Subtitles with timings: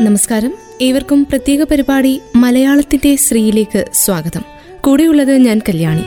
[0.00, 0.54] നമസ്കാരം.
[0.82, 4.42] ഏവർക്കും പ്രത്യേക പരിപാടി മലയാളത്തിന്റെ ശ്രീയിലേക്ക് സ്വാഗതം.
[4.80, 6.02] കൂടെയുള്ളത് ഞാൻ കല്യാണി.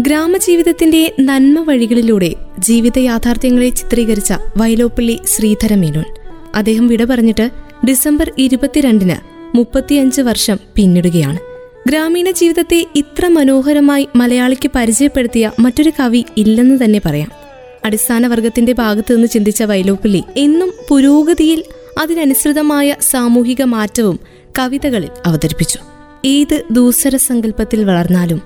[0.00, 6.04] ഗ്രാമജീവിതത്തിന്റെ നന്മ വഴികളിലൂടെ ജീവിത യാഥാർത്ഥ്യങ്ങളെ ചിത്രീകരിച്ച വയലോപ്പള്ളി ശ്രീധര മേനോൻ.
[6.54, 7.50] അദ്ദേഹം വിട പറഞ്ഞിട്ട്
[7.88, 9.16] ഡിസംബർ ഇരുപത്തിരണ്ടിന്
[9.56, 11.38] മുപ്പത്തിയഞ്ച് വർഷം പിന്നിടുകയാണ്.
[11.88, 17.37] ഗ്രാമീണ ജീവിതത്തെ ഇത്ര മനോഹരമായി മലയാളിക്ക് പരിചയപ്പെടുത്തിയ മറ്റൊരു കവി ഇല്ലെന്ന് തന്നെ പറയാം.
[17.88, 21.60] അടിസ്ഥാന വർഗത്തിന്റെ ഭാഗത്തു നിന്ന് ചിന്തിച്ച വൈലോപ്പിള്ളി എന്നും പുരോഗതിയിൽ
[22.02, 24.16] അതിനനുസൃതമായ സാമൂഹിക മാറ്റവും
[24.58, 25.78] കവിതകളിൽ അവതരിപ്പിച്ചു.
[26.24, 28.40] ഏത് ദൂസര സങ്കല്പത്തിൽ വളർന്നാലും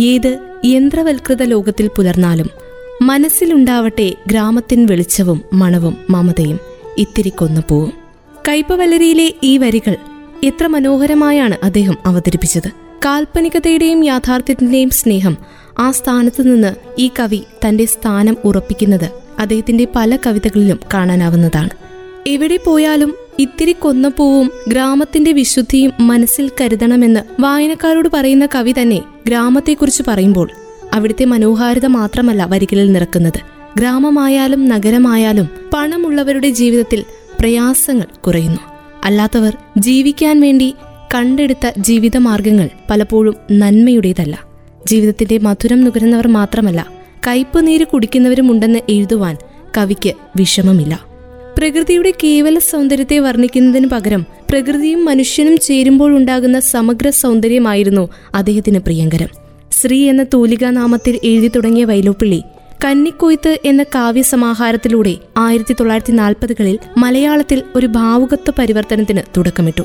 [0.00, 0.30] ഏത്
[0.64, 2.48] യന്ത്രവൽകൃത ലോകത്തിൽ പുലർന്നാലും
[3.02, 6.58] മനസ്സിലുണ്ടാവട്ടെ ഗ്രാമത്തിൻ വെളിച്ചവും മണവും മമതയും
[6.98, 7.92] ഇത്തിരി കൊന്നപ്പോവും
[8.48, 9.96] കൈപ്പവലരിയിലെ ഈ വരികൾ
[10.44, 12.68] എത്ര മനോഹരമായാണ് അദ്ദേഹം അവതരിപ്പിച്ചത്.
[13.04, 15.34] കാൽപ്പനികതയുടെയും യാഥാർത്ഥ്യത്തിന്റെയും സ്നേഹം
[15.80, 21.70] ആ സ്ഥാനത്ത് നിന്ന് ഈ കവി തന്റെ സ്ഥാനം ഉറപ്പിക്കുന്നത് അദ്ദേഹത്തിന്റെ പല കവിതകളിലും കാണാനാവുന്നതാണ്.
[22.26, 30.50] എവിടെ പോയാലും ഇത്തിരി കൊന്നപ്പൂവും ഗ്രാമത്തിന്റെ വിശുദ്ധിയും മനസ്സിൽ കരുതണമെന്ന് വായനക്കാരോട് പറയുന്ന കവി തന്നെ ഗ്രാമത്തെക്കുറിച്ച് പറയുമ്പോൾ
[30.92, 33.40] അവിടുത്തെ മനോഹാരിത മാത്രമല്ല വരികളിൽ നിറക്കുന്നത്.
[33.76, 37.04] ഗ്രാമമായാലും നഗരമായാലും പണമുള്ളവരുടെ ജീവിതത്തിൽ
[37.40, 38.60] പ്രയാസങ്ങൾ കുറയുന്നു.
[39.04, 40.74] അല്ലാത്തവർ ജീവിക്കാൻ വേണ്ടി
[41.14, 44.49] കണ്ടെടുത്ത ജീവിതമാർഗങ്ങൾ പലപ്പോഴും നന്മയുടേതല്ല.
[44.86, 46.86] ജീവിതത്തിന്റെ മധുരം നുകരുന്നവർ മാത്രമല്ല
[47.26, 49.36] കയ്പ് നീര് കുടിക്കുന്നവരുമുണ്ടെന്ന് എഴുതുവാൻ
[49.76, 51.04] കവിക്ക് വിഷമമില്ല.
[51.58, 59.28] പ്രകൃതിയുടെ കേവല സൗന്ദര്യത്തെ വർണിക്കുന്നതിന് പകരം പ്രകൃതിയും മനുഷ്യനും ചേരുമ്പോൾ ഉണ്ടാകുന്ന സമഗ്ര സൗന്ദര്യമായിരുന്നു അദ്ദേഹത്തിന് പ്രിയങ്കരം.
[59.72, 62.42] ശ്രീ എന്ന തൂലികാ നാമത്തിൽ എഴുതി തുടങ്ങിയ വൈലോപ്പിള്ളി
[62.84, 69.82] കന്നിക്കൊയ്ത്ത് എന്ന കാവ്യസമാഹാരത്തിലൂടെ ആയിരത്തി തൊള്ളായിരത്തി നാൽപ്പതുകളിൽ മലയാളത്തിൽ ഒരു ഭാവുകത്വ പരിവർത്തനത്തിന് തുടക്കമിട്ടു.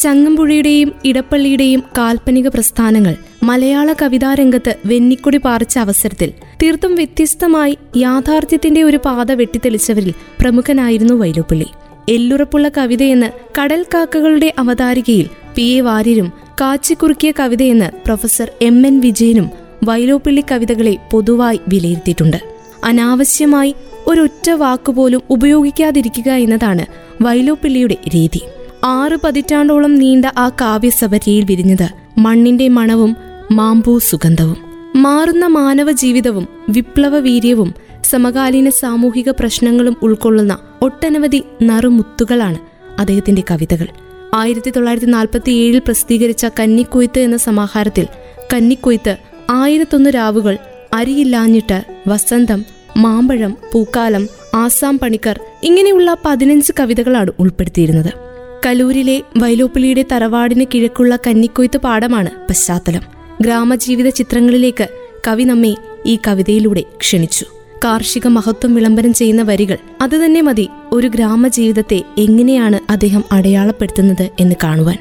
[0.00, 10.14] ചങ്ങമ്പുഴയുടെയും ഇടപ്പള്ളിയുടെയും കാൽപ്പനിക പ്രസ്ഥാനങ്ങൾ മലയാള കവിതാരംഗത്ത് വെന്നിക്കൊടി പാറിച്ച അവസരത്തിൽ തീർത്തും വ്യത്യസ്തമായി യാഥാർത്ഥ്യത്തിന്റെ ഒരു പാത വെട്ടിത്തെളിച്ചവരിൽ
[10.40, 11.66] പ്രമുഖനായിരുന്നു വൈലോപ്പിള്ളി.
[12.08, 13.26] എല്ലുറപ്പുള്ള കവിതയെന്ന്
[13.60, 19.50] കടൽ കാക്കകളുടെ അവതാരികയിൽ പി എ വാര്യരും കാച്ചിക്കുറുക്കിയ കവിതയെന്ന് പ്രൊഫസർ എം എൻ വിജയനും
[19.84, 22.36] വൈലോപ്പിള്ളി കവിതകളെ പൊതുവായി വിലയിരുത്തിയിട്ടുണ്ട്.
[22.84, 23.74] അനാവശ്യമായി
[24.06, 26.86] ഒരൊറ്റ വാക്കുപോലും ഉപയോഗിക്കാതിരിക്കുക എന്നതാണ്
[27.22, 28.40] വൈലോപ്പിള്ളിയുടെ രീതി.
[28.84, 33.16] ആറ് പതിറ്റാണ്ടോളം നീണ്ട ആ കാവ്യസഭരയിൽ വിരിഞ്ഞത് മണ്ണിന്റെ മണവും
[33.50, 34.56] മാമ്പൂ സുഗന്ധവും.
[34.96, 37.74] മാറുന്ന മാനവ ജീവിതവും വിപ്ലവ വീര്യവും
[38.04, 42.58] സമകാലീന സാമൂഹിക പ്രശ്നങ്ങളും ഉൾക്കൊള്ളുന്ന ഒട്ടനവധി നറുമുത്തുകളാണ്
[42.98, 43.86] അദ്ദേഹത്തിന്റെ കവിതകൾ.
[44.34, 48.06] ആയിരത്തി തൊള്ളായിരത്തി നാൽപ്പത്തി ഏഴിൽ പ്രസിദ്ധീകരിച്ച കന്നിക്കൊയ്ത്ത് എന്ന സമാഹാരത്തിൽ
[48.54, 49.16] കന്നിക്കൊയ്ത്ത്
[49.50, 50.58] ആയിരത്തൊന്ന് രാവുകൾ
[50.94, 52.64] അരിയില്ലാഞ്ഞിട്ട് വസന്തം
[52.96, 58.29] മാമ്പഴം പൂക്കാലം ആസാം പണിക്കർ ഇങ്ങനെയുള്ള പതിനഞ്ച് കവിതകളാണ് ഉൾപ്പെടുത്തിയിരുന്നത്.
[58.66, 63.00] കലൂരിലെ വൈലോപ്പിളിയുടെ തറവാടിന് കിഴക്കുള്ള കന്നിക്കൊയ്ത്ത് പാടമാണ് പശ്ചാത്തലം.
[63.40, 64.88] ഗ്രാമജീവിത ചിത്രങ്ങളിലേക്ക്
[65.28, 65.76] കവി നമ്മെ
[66.06, 67.46] ഈ കവിതയിലൂടെ ക്ഷണിച്ചു.
[67.84, 74.98] കാർഷിക മഹത്വം വിളംബരം ചെയ്യുന്ന വരികൾ അത് തന്നെ മതി ഒരു ഗ്രാമജീവിതത്തെ എങ്ങനെയാണ് അദ്ദേഹം അടയാളപ്പെടുത്തുന്നത് എന്ന് കാണുവാൻ.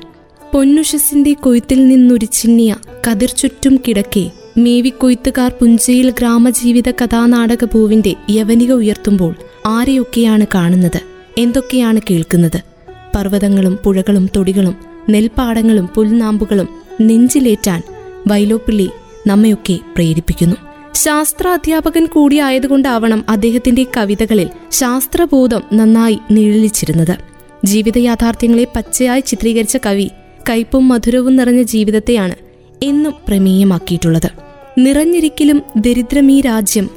[0.53, 2.76] പൊന്നുഷസിന്റെ കൊയ്ത്തിൽ നിന്നുരിച്ചിന്നിയ
[3.08, 11.02] കതിർ ചുറ്റും കിടക്കെ മേവിക്കൊയ്ത്തുകാർ പുഞ്ചയിൽ ഗ്രാമജീവിത കഥാനാടക പൂവിന്റെ യവനിക ഉയർത്തുമ്പോൾ ആരെയൊക്കെയാണ് കാണുന്നത്?
[11.38, 12.69] എന്തൊക്കെയാണ് കേൾക്കുന്നത്?
[13.16, 14.75] പർവതങ്ങളും പുഴകളും തൊടികളും
[15.09, 16.68] നെൽപ്പാടങ്ങളും പുൽനാമ്പുകളും
[17.02, 17.81] നെഞ്ചിലേറ്റാൻ
[18.28, 18.90] വൈലോപ്പിള്ളി
[19.28, 20.56] നമ്മയൊക്കെ പ്രേരിപ്പിക്കുന്നു.
[20.94, 27.18] ശാസ്ത്രാധ്യാപകൻ കൂടിയായതുകൊണ്ടാവണം അദ്ദേഹത്തിന്റെ കവിതകളിൽ ശാസ്ത്രബോധം നന്നായി നിഴലിച്ചിരുന്നത്.
[27.66, 30.09] ജീവിത യാഥാർത്ഥ്യങ്ങളെ പച്ചയായി ചിത്രീകരിച്ച കവി
[30.50, 32.36] കയ്പും മധുരവും നിറഞ്ഞ ജീവിതത്തെയാണ്
[32.84, 34.31] എന്നും പ്രമേയമാക്കിയിട്ടുള്ളത്.
[34.78, 36.90] നിറഞ്ഞിരിക്കലും ദരിദ്രമീ രാജ്യം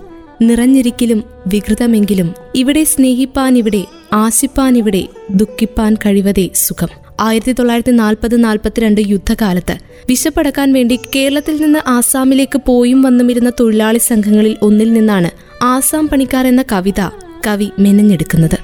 [0.42, 6.88] നിറഞ്ഞിരിക്കലും വികൃതമെങ്കിലും ഇവിടെ സ്നേഹിപ്പാൻ ഇവിടെ ആശിപ്പാൻ ഇവിടെ ദുഃഖിപ്പാൻ കഴിവതേ സുഖം.
[7.20, 9.78] ആയിരത്തി തൊള്ളായിരത്തി നാൽപ്പത് നാൽപ്പത്തിരണ്ട് യുദ്ധകാലത്ത്
[10.08, 15.30] വിശപ്പടക്കാൻ വേണ്ടി കേരളത്തിൽ നിന്ന് ആസാമിലേക്ക് പോയും വന്നുമിരുന്ന തൊഴിലാളി സംഘങ്ങളിൽ ഒന്നിൽ നിന്നാണ്
[15.62, 17.00] ആസാം പണിക്കാർ എന്ന കവിത
[17.46, 18.58] കവി മെനഞ്ഞെടുക്കുന്നത്.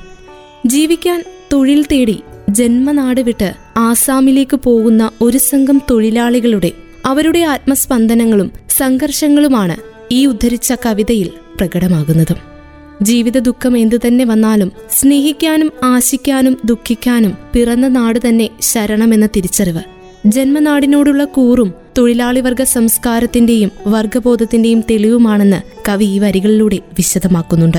[0.66, 6.72] ജീവിക്കാൻ തൊഴിൽ തേടി ജന്മനാട് വിട്ട് ആസാമിലേക്ക് പോകുന്ന ഒരു സംഘം തൊഴിലാളികളുടെ
[7.06, 9.76] അവരുടെ ആത്മസ്പന്ദനങ്ങളും സംഘർഷങ്ങളുമാണ്
[10.10, 12.57] ഈ ഉദ്ധരിച്ച കവിതയിൽ പ്രകടമാകുന്നതും.
[13.02, 19.80] ജീവിത ദുഃഖം എന്തു തന്നെ വന്നാലും സ്നേഹിക്കാനും ആശിക്കാനും ദുഃഖിക്കാനും പിറന്ന നാട് തന്നെ ശരണമെന്ന തിരിച്ചറിവ്.
[20.26, 27.78] ജന്മനാടിനോടുള്ള കൂറും തൊഴിലാളി വർഗ സംസ്കാരത്തിന്റെയും വർഗബോധത്തിന്റെയും തെളിവുമാണെന്ന് കവി ഈ വരികളിലൂടെ വിശദമാക്കുന്നുണ്ട്.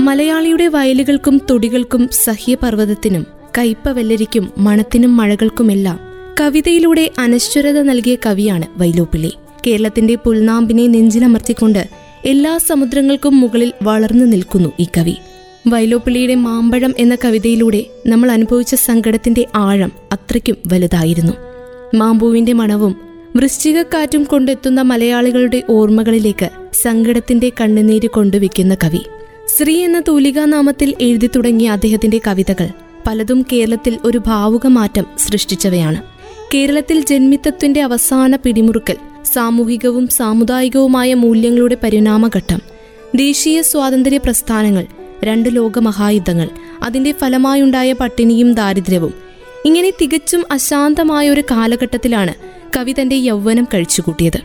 [0.00, 3.26] മലയാളിയുടെ വയലുകൾക്കും തൊടികൾക്കും സഹ്യപർവതത്തിനും
[3.58, 6.00] കയ്പവെല്ലരിക്കും മണത്തിനും മഴകൾക്കുമെല്ലാം
[6.40, 9.32] കവിതയിലൂടെ അനശ്വരത നൽകിയ കവിയാണ് വൈലോപ്പിള്ളി.
[9.66, 15.14] കേരളത്തിന്റെ പുൽനാമ്പിനെ നെഞ്ചിലമർത്തിക്കൊണ്ട് എല്ലാ സമുദ്രങ്ങൾക്കും മുകളിൽ വളർന്നു നിൽക്കുന്നു ഈ കവി.
[15.68, 21.32] വൈലോപ്പിള്ളിയുടെ മാമ്പഴം എന്ന കവിതയിലൂടെ നമ്മൾ അനുഭവിച്ച സങ്കടത്തിന്റെ ആഴം അത്രയ്ക്കും വലുതായിരുന്നു.
[21.94, 22.96] മാമ്പൂവിന്റെ മണവും
[23.36, 26.50] വൃശ്ചികക്കാറ്റും കൊണ്ടെത്തുന്ന മലയാളികളുടെ ഓർമ്മകളിലേക്ക്
[26.82, 29.00] സങ്കടത്തിന്റെ കണ്ണുനീര് കൊണ്ടുവയ്ക്കുന്ന കവി.
[29.56, 32.68] ശ്രീ എന്ന തൂലികാനാമത്തിൽ എഴുതി തുടങ്ങിയ അദ്ദേഹത്തിന്റെ കവിതകൾ
[33.06, 36.02] പലതും കേരളത്തിൽ ഒരു ഭാവുകമാറ്റം സൃഷ്ടിച്ചവയാണ്.
[36.54, 42.60] കേരളത്തിൽ ജന്മിത്തത്തിന്റെ അവസാന പിടിമുറുക്കൽ സാമൂഹികവും സാമുദായികവുമായ മൂല്യങ്ങളുടെ പരിണാമഘട്ടം
[43.14, 44.86] ദേശീയ സ്വാതന്ത്ര്യ പ്രസ്ഥാനങ്ങൾ
[45.24, 46.48] രണ്ട് ലോകമഹായുദ്ധങ്ങൾ
[46.82, 49.14] അതിന്റെ ഫലമായുണ്ടായ പട്ടിണിയും ദാരിദ്ര്യവും.
[49.64, 52.34] ഇങ്ങനെ തികച്ചും അശാന്തമായ ഒരു കാലഘട്ടത്തിലാണ്
[52.76, 54.40] കവി തന്റെ യൗവനം കഴിച്ചുകൂട്ടിയത്.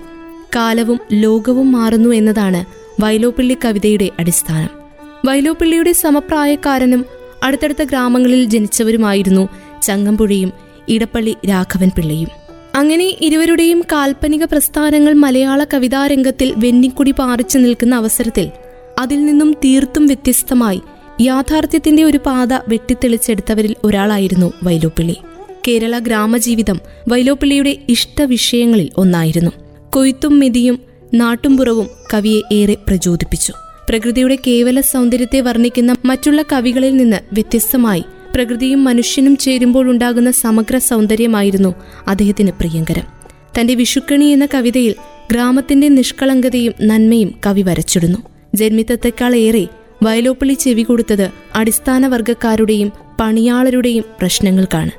[0.56, 2.66] കാലവും ലോകവും മാറുന്നു എന്നതാണ്
[3.02, 4.70] വൈലോപ്പിള്ളി കവിതയുടെ അടിസ്ഥാനം.
[5.26, 7.06] വൈലോപ്പിള്ളിയുടെ സമപ്രായക്കാരനും
[7.44, 9.50] അടുത്തടുത്ത ഗ്രാമങ്ങളിൽ ജനിച്ചവരുമായിരുന്നു
[9.82, 10.54] ചങ്ങമ്പുഴയും
[10.90, 12.49] ഇടപ്പള്ളി രാഘവൻ പിള്ളയും.
[12.76, 18.50] അങ്ങനെ ഇരുവരുടെയും കാൽപ്പനിക പ്രസ്ഥാനങ്ങൾ മലയാള കവിതാ രംഗത്തിൽ വെന്നിക്കുടി പാറിച്ചു നിൽക്കുന്ന അവസരത്തിൽ
[19.00, 20.82] അതിൽ നിന്നും തീർത്തും വ്യത്യസ്തമായി
[21.22, 25.16] യാഥാർത്ഥ്യത്തിന്റെ ഒരു പാത വെട്ടിത്തെളിച്ചെടുത്തവരിൽ ഒരാളായിരുന്നു വൈലോപ്പിള്ളി.
[25.68, 29.52] കേരള ഗ്രാമജീവിതം വൈലോപ്പിള്ളിയുടെ ഇഷ്ടവിഷയങ്ങളിൽ ഒന്നായിരുന്നു.
[29.90, 30.80] കൊയ്ത്തും മെതിയും
[31.14, 33.54] നാട്ടുംപുറവും കവിയെ ഏറെ പ്രചോദിപ്പിച്ചു.
[33.90, 38.04] പ്രകൃതിയുടെ കേവല സൗന്ദര്യത്തെ വർണിക്കുന്ന മറ്റുള്ള കവികളിൽ നിന്ന് വ്യത്യസ്തമായി
[38.40, 41.76] പ്രകൃതിയും മനുഷ്യനും ചേരുമ്പോൾ ഉണ്ടാകുന്ന സമഗ്ര സൗന്ദര്യമായിരുന്നു
[42.08, 43.04] അദ്ദേഹത്തിന് പ്രിയങ്കരം.
[43.60, 44.96] തന്റെ വിഷുക്കണി എന്ന കവിതയിൽ
[45.32, 48.18] ഗ്രാമത്തിന്റെ നിഷ്കളങ്കതയും നന്മയും കവി വരച്ചിടുന്നു.
[48.56, 49.68] ജന്മിത്തത്തെക്കാൾ ഏറെ
[50.04, 54.92] വയലോപ്പള്ളി ചെവി കൊടുത്തത് അടിസ്ഥാന വർഗക്കാരുടെയും പണിയാളരുടെയും പ്രശ്നങ്ങൾക്കാണ്.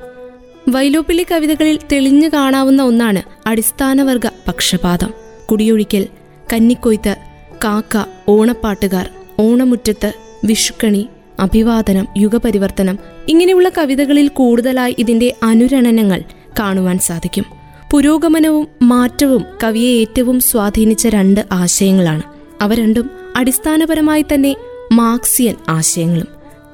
[0.69, 5.15] വൈലോപ്പിള്ളി കവിതകളിൽ തെളിഞ്ഞു കാണാവുന്ന ഒന്നാണ് അടിസ്ഥാനവർഗ പക്ഷപാതം.
[5.51, 6.07] കുടിയൊഴിക്കൽ
[6.53, 7.17] കന്നിക്കൊയ്ത്ത്
[7.65, 9.11] കാക്ക ഓണപ്പാട്ടുകാർ
[9.41, 10.13] ഓണമുറ്റത്ത്
[10.45, 11.09] വിഷുക്കണി
[11.41, 12.99] അഭിവാദനം യുഗപരിവർത്തനം
[13.29, 16.23] ഇങ്ങനെയുള്ള കവിതകളിൽ കൂടുതലായി ഇതിന്റെ അനുരണനങ്ങൾ
[16.59, 17.45] കാണുവാൻ സാധിക്കും.
[17.93, 22.23] പുരോഗമനവും മാറ്റവും കവിയെ ഏറ്റവും സ്വാധീനിച്ച രണ്ട് ആശയങ്ങളാണ്.
[22.61, 24.57] അവ രണ്ടും അടിസ്ഥാനപരമായി തന്നെ
[24.93, 26.27] മാർക്സിയൻ ആശയങ്ങളും.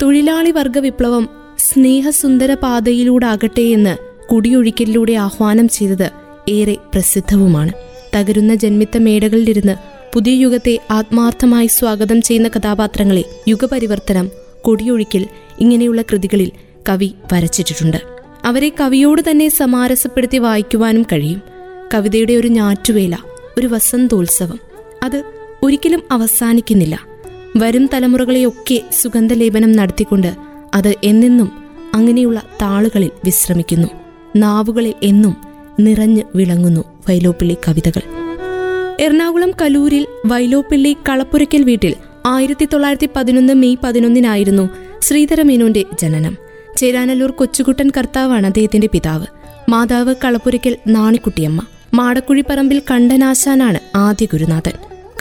[0.02, 1.28] തൊഴിലാളി വർഗ വിപ്ലവം
[1.58, 3.96] സ്നേഹസുന്ദര പാതയിലൂടാകട്ടെ എന്ന്
[4.32, 6.10] കുടിയൊഴിക്കലിലൂടെ ആഹ്വാനം ചെയ്തത്
[6.48, 7.72] ഏറെ പ്രസിദ്ധവുമാണ്.
[8.16, 9.72] തകരുന്ന ജന്മിത്ത മേടകളിലിരുന്ന്
[10.14, 15.26] പുതിയ യുഗത്തെ ആത്മാർത്ഥമായി സ്വാഗതം ചെയ്യുന്ന കഥാപാത്രങ്ങളെ യുഗപരിവർത്തനം കൊടിയൊഴിക്കൽ
[15.60, 16.50] ഇങ്ങനെയുള്ള കൃതികളിൽ
[16.88, 17.96] കവി വരച്ചിട്ടിട്ടുണ്ട്.
[18.44, 21.42] അവരെ കവിയോട് തന്നെ സമാരസപ്പെടുത്തി വായിക്കുവാനും കഴിയും.
[21.94, 23.16] കവിതയുടെ ഒരു ഞാറ്റുവേല
[23.58, 24.58] ഒരു വസന്തോത്സവം
[25.02, 25.24] അത്
[25.62, 27.00] ഒരിക്കലും അവസാനിക്കുന്നില്ല.
[27.56, 30.34] വരും തലമുറകളെയൊക്കെ സുഗന്ധലേപനം നടത്തിക്കൊണ്ട്
[30.74, 31.50] അത് എന്നെന്നും
[31.94, 33.88] അങ്ങനെയുള്ള താളുകളിൽ വിശ്രമിക്കുന്നു.
[34.36, 35.36] നാവുകളിൽ എന്നും
[35.80, 38.02] നിറഞ്ഞു വിളങ്ങുന്നു വൈലോപ്പിള്ളി കവിതകൾ.
[39.00, 41.94] എറണാകുളം കലൂരിൽ വൈലോപ്പിള്ളി കളപ്പുരയ്ക്കൽ വീട്ടിൽ
[42.26, 44.68] ആയിരത്തി തൊള്ളായിരത്തി പതിനൊന്ന് മെയ് പതിനൊന്നിനായിരുന്നു
[45.02, 46.36] ശ്രീധരമേനോന്റെ ജനനം.
[46.76, 49.26] ചേരാനല്ലൂർ കൊച്ചുകുട്ടൻ കർത്താവാണ് അദ്ദേഹത്തിന്റെ പിതാവ്.
[49.68, 51.66] മാതാവ് കളപ്പുരയ്ക്കൽ നാണിക്കുട്ടിയമ്മ.
[51.94, 54.72] മാടക്കുഴിപ്പറമ്പിൽ കണ്ടനാശാനാണ് ആദ്യ ഗുരുനാഥൻ.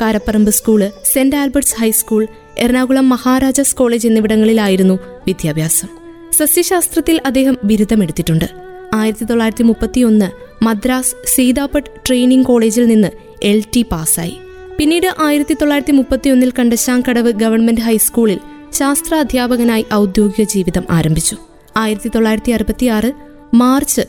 [0.01, 5.87] Karaparamba school saint Albert's high school Ernakulam Maharajas college എന്നിവിടങ്ങളിലായിരുന്നു വിദ്യാഭ്യാസം.
[6.31, 8.45] സസ്യശാസ്ത്രത്തിൽ അദ്ദേഹം ബിരുദമെടുത്തിട്ടുണ്ട്.
[8.93, 10.31] ആയിരത്തി തൊള്ളായിരത്തി മുപ്പത്തിയൊന്ന്
[10.63, 13.07] മദ്രാസ് സീതാപട്ട് ട്രെയിനിംഗ് കോളേജിൽ നിന്ന്
[13.43, 14.37] എൽ ടി പാസ്സായി.
[14.79, 18.39] പിന്നീട് ആയിരത്തി തൊള്ളായിരത്തി മുപ്പത്തിയൊന്നിൽ കണ്ടശാങ്കടവ് ഗവൺമെന്റ് ഹൈസ്കൂളിൽ
[18.73, 21.37] ശാസ്ത്ര അധ്യാപകനായി ഔദ്യോഗിക ജീവിതം ആരംഭിച്ചു.
[21.77, 23.11] ആയിരത്തി തൊള്ളായിരത്തി അറുപത്തിയാറ്
[23.53, 24.01] മാർച്ച്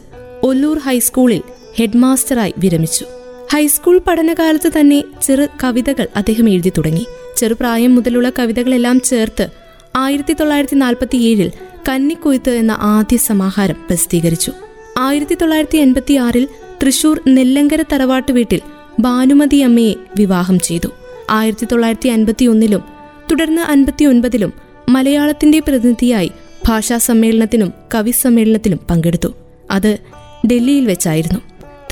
[0.42, 1.42] ഒല്ലൂർ ഹൈസ്കൂളിൽ
[1.76, 3.04] ഹെഡ്മാസ്റ്ററായി വിരമിച്ചു.
[3.52, 7.06] ഹൈസ്കൂൾ പഠനകാലത്ത് തന്നെ ചെറു കവിതകൾ അദ്ദേഹം എഴുതി തുടങ്ങി.
[7.36, 9.48] ചെറുപ്രായം മുതലുള്ള കവിതകളെല്ലാം ചേർത്ത്
[9.96, 11.52] ആയിരത്തി തൊള്ളായിരത്തി നാൽപ്പത്തിയേഴിൽ
[11.88, 14.52] കന്നിക്കൊയ്ത്ത് എന്ന ആദ്യ സമാഹാരം പ്രസിദ്ധീകരിച്ചു.
[14.98, 16.48] ആയിരത്തി തൊള്ളായിരത്തി എൺപത്തിയാറിൽ
[16.82, 18.60] തൃശൂർ നെല്ലങ്കര തറവാട്ട് വീട്ടിൽ
[19.00, 20.88] ഭാനുമതി അമ്മയെ വിവാഹം ചെയ്തു.
[21.30, 22.82] ആയിരത്തി തൊള്ളായിരത്തി അൻപത്തി ഒന്നിലും
[23.30, 24.52] തുടർന്ന് അൻപത്തി ഒൻപതിലും
[24.88, 26.30] മലയാളത്തിന്റെ പ്രതിനിധിയായി
[26.68, 29.34] ഭാഷാ സമ്മേളനത്തിനും കവി സമ്മേളനത്തിലും പങ്കെടുത്തു.
[29.70, 29.98] അത്
[30.46, 31.38] ഡൽഹിയിൽ വെച്ചായിരുന്നു.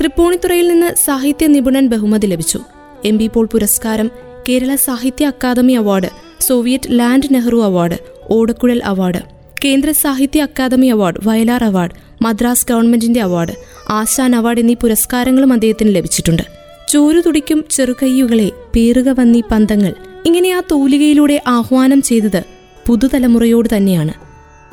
[0.01, 2.59] തൃപ്പൂണിത്തുറയിൽ നിന്ന് സാഹിത്യ നിപുണൻ ബഹുമതി ലഭിച്ചു.
[3.05, 4.11] എം ബി പോൾ പുരസ്കാരം
[4.49, 6.09] Kerala Sahitya Akademi award
[6.39, 7.97] Soviet Land Nehru award
[8.29, 9.21] Odakkuzhal award
[9.65, 13.51] Kendra Sahitya Akademi award Vayalar award Madras ഗവൺമെന്റിന്റെ അവാർഡ്
[13.89, 16.64] ആശാൻ അവാർഡ് എന്നീ പുരസ്കാരങ്ങളും അദ്ദേഹത്തിന് ലഭിച്ചിട്ടുണ്ട്.
[16.89, 19.93] ചോരു തുടിക്കും ചെറുകയ്യുകളെ പേറുക വന്നി പന്തങ്ങൾ
[20.25, 22.43] ഇങ്ങനെ ആ തൂലികയിലൂടെ ആഹ്വാനം ചെയ്തത്
[22.87, 24.13] പുതുതലമുറയോട് തന്നെയാണ്.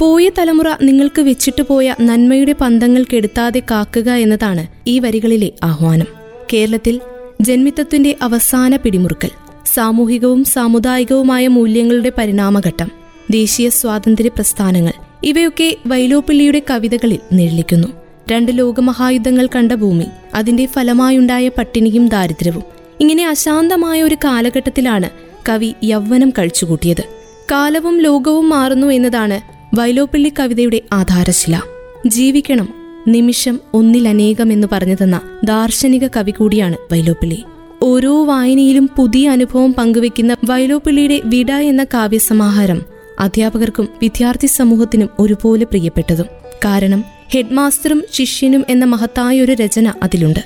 [0.01, 6.07] പോയ തലമുറ നിങ്ങൾക്ക് വെച്ചിട്ട് പോയ നന്മയുടെ പന്തങ്ങൾ കെടുത്താതെ കാക്കുക എന്നതാണ് ഈ വരികളിലെ ആഹ്വാനം.
[6.53, 7.01] കേരളത്തിൽ
[7.41, 9.31] ജന്മിത്തത്തിന്റെ അവസാന പിടിമുറുക്കൽ
[9.67, 12.91] സാമൂഹികവും സാമുദായികവുമായ മൂല്യങ്ങളുടെ പരിണാമഘട്ടം
[13.31, 14.93] ദേശീയ സ്വാതന്ത്ര്യ പ്രസ്ഥാനങ്ങൾ
[15.25, 18.02] ഇവയൊക്കെ വൈലോപ്പിള്ളിയുടെ കവിതകളിൽ നിഴലിക്കുന്നു.
[18.33, 22.63] രണ്ട് ലോകമഹായുദ്ധങ്ങൾ കണ്ട ഭൂമി അതിന്റെ ഫലമായുണ്ടായ പട്ടിണിയും ദാരിദ്ര്യവും.
[23.01, 25.11] ഇങ്ങനെ അശാന്തമായ ഒരു കാലഘട്ടത്തിലാണ്
[25.49, 27.05] കവി യൗവനം കഴിച്ചുകൂട്ടിയത്.
[27.53, 29.39] കാലവും ലോകവും മാറുന്നു എന്നതാണ്
[29.77, 31.63] വൈലോപ്പിള്ളി കവിതയുടെ ആധാരശില.
[32.07, 32.69] ജീവിക്കണം
[33.09, 37.45] നിമിഷം ഒന്നിലനേകം എന്ന് പറഞ്ഞു തന്ന ദാർശനിക കവി കൂടിയാണ് വൈലോപ്പിള്ളി.
[37.83, 42.83] ഓരോ വായനയിലും പുതിയ അനുഭവം പങ്കുവെക്കുന്ന വൈലോപ്പിള്ളിയുടെ വിട എന്ന കാവ്യസമാഹാരം
[43.21, 46.27] അധ്യാപകർക്കും വിദ്യാർത്ഥി സമൂഹത്തിനും ഒരുപോലെ പ്രിയപ്പെട്ടതും.
[46.65, 50.41] കാരണം ഹെഡ്മാസ്റ്ററും ശിഷ്യനും എന്ന മഹത്തായ ഒരു രചന അതിലുണ്ട്.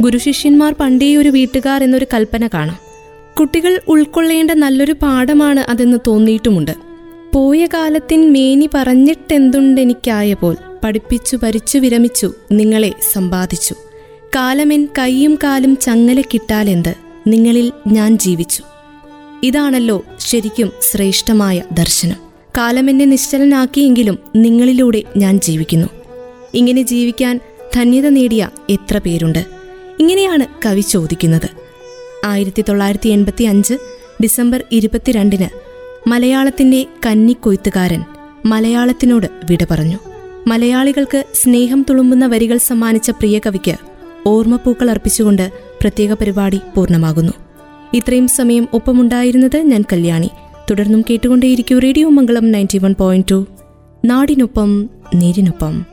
[0.00, 2.78] ഗുരുശിഷ്യന്മാർ പണ്ടേ ഒരു വീട്ടുകാർ എന്നൊരു കൽപ്പന കാണാം.
[3.40, 6.70] കുട്ടികൾ ഉൾക്കൊള്ളേണ്ട നല്ലൊരു പാഠമാണ് അതെന്ന് തോന്നിയിട്ടുമുണ്ട്.
[7.34, 13.74] പോയ കാലത്തിൻ മേനി പറഞ്ഞിട്ടെന്തുണ്ടെനിക്കായ പോൽ പഠിപ്പിച്ചു ഭരിച്ചു വിരമിച്ചു നിങ്ങളെ സമ്പാദിച്ചു.
[14.36, 16.94] കാലമെൻ കൈയും കാലും ചങ്ങലക്കിട്ടാലെന്ത്
[17.26, 18.62] നിങ്ങളിൽ ഞാൻ ജീവിച്ചു.
[19.42, 22.16] ഇതാണല്ലോ ശരിക്കും ശ്രേഷ്ഠമായ ദർശനം.
[22.56, 26.01] കാലമെന്നെ നിശ്ചലനാക്കിയെങ്കിലും നിങ്ങളിലൂടെ ഞാൻ ജീവിക്കുന്നു.
[26.54, 27.40] ഇങ്ങനെ ജീവിക്കാൻ
[27.74, 29.46] ധന്യത നേടിയ എത്ര പേരുണ്ട്?
[30.00, 31.48] ഇങ്ങനെയാണ് കവി ചോദിക്കുന്നത്.
[32.24, 33.74] ആയിരത്തി തൊള്ളായിരത്തി എൺപത്തി അഞ്ച്
[34.22, 35.48] ഡിസംബർ ഇരുപത്തിരണ്ടിന്
[36.08, 38.04] മലയാളത്തിന്റെ കന്നിക്കൊയ്ത്തുകാരൻ
[38.46, 39.98] മലയാളത്തിനോട് വിട പറഞ്ഞു.
[40.46, 43.74] മലയാളികൾക്ക് സ്നേഹം തുളുമ്പുന്ന വരികൾ സമ്മാനിച്ച പ്രിയ കവിക്ക്
[44.26, 47.32] ഓർമ്മപ്പൂക്കൾ അർപ്പിച്ചുകൊണ്ട് പ്രത്യേക പരിപാടി പൂർണമാകുന്നു.
[47.94, 50.30] ഇത്രയും സമയം ഒപ്പമുണ്ടായിരുന്നത് ഞാൻ കല്യാണി.
[50.70, 53.46] തുടർന്നും കേട്ടുകൊണ്ടേയിരിക്കും radio Mangalam ninety one point two.
[54.04, 55.91] നാടിനൊപ്പം നേരിനൊപ്പം.